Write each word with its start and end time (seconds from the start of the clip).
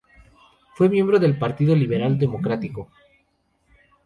Fue 0.73 0.89
miembro 0.89 1.19
del 1.19 1.37
Partido 1.37 1.75
Liberal 1.75 2.17
Democrático. 2.17 2.89